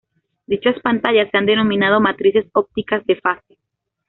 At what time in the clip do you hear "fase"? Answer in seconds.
3.17-3.57